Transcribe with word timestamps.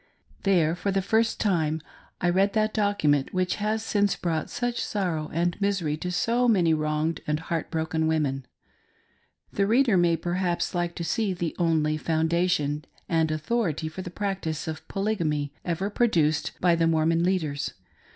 There, 0.45 0.73
for 0.75 0.89
the 0.89 1.03
first 1.03 1.39
time, 1.39 1.79
I 2.21 2.29
read 2.31 2.53
that 2.53 2.73
document 2.73 3.35
which 3.35 3.57
has 3.57 3.83
since 3.83 4.15
brought 4.15 4.49
such 4.49 4.83
sorrow 4.83 5.29
and 5.31 5.61
misery 5.61 5.95
to 5.97 6.11
so 6.11 6.47
many 6.47 6.73
wronged 6.73 7.21
and 7.27 7.39
heart 7.39 7.69
broken 7.69 8.07
women. 8.07 8.47
The 9.53 9.67
reader 9.67 9.97
may 9.97 10.17
perhaps 10.17 10.73
like 10.73 10.95
to 10.95 11.03
see 11.03 11.33
the 11.33 11.55
only 11.59 11.97
foundation 11.97 12.85
and 13.07 13.29
authority 13.29 13.87
for 13.87 14.01
the 14.01 14.09
practice 14.09 14.67
of 14.67 14.87
Polygamy, 14.87 15.53
ever 15.63 15.91
produced 15.91 16.53
by 16.59 16.73
the 16.73 16.87
Mormon 16.87 17.23
leaders. 17.23 17.75